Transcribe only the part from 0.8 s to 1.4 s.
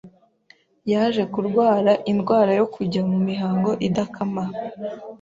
yaje